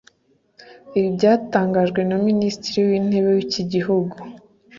[0.97, 4.15] Ibi byatangajwe na minisitiri w’intebe w’iki gihugu